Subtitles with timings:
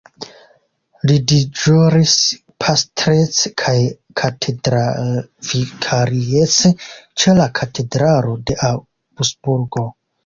[1.09, 2.13] Li deĵoris
[2.65, 3.75] pastrece kaj
[4.23, 9.87] katedralvikariece ĉe la Katedralo de Aŭgsburgo.